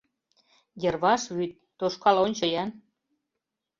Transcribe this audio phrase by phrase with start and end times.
[0.81, 2.69] Йырваш вӱд— тошкал ончо-ян!